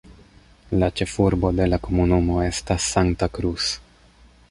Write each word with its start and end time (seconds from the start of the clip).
La 0.83 0.89
ĉefurbo 1.01 1.53
de 1.61 1.69
la 1.73 1.81
komunumo 1.89 2.41
estas 2.49 2.91
Santa 2.97 3.33
Cruz. 3.39 3.73